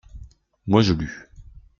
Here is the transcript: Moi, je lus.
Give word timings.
Moi, 0.65 0.81
je 0.81 0.93
lus. 0.93 1.27